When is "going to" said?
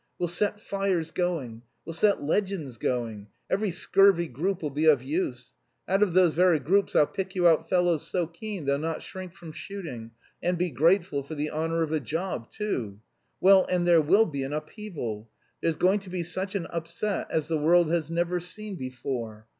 15.77-16.09